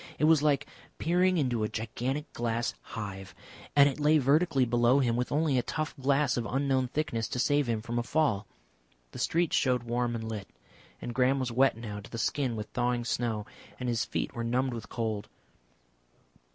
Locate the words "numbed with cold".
14.43-15.29